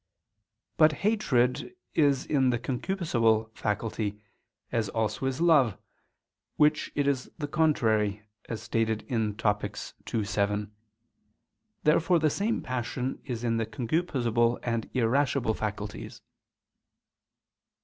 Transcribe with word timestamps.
But 0.77 0.93
hatred 1.05 1.75
is 1.93 2.25
in 2.25 2.49
the 2.49 2.57
concupiscible 2.57 3.51
faculty, 3.55 4.19
as 4.71 4.89
also 4.89 5.27
is 5.27 5.39
love, 5.39 5.73
of 5.73 5.79
which 6.55 6.91
it 6.95 7.05
is 7.05 7.29
the 7.37 7.47
contrary, 7.47 8.23
as 8.49 8.57
is 8.61 8.63
stated 8.63 9.03
in 9.03 9.35
Topic. 9.37 9.77
ii, 10.11 10.23
7. 10.25 10.73
Therefore 11.83 12.17
the 12.17 12.31
same 12.31 12.63
passion 12.63 13.21
is 13.25 13.43
in 13.43 13.57
the 13.57 13.65
concupiscible 13.67 14.57
and 14.63 14.89
irascible 14.95 15.53
faculties. 15.53 16.23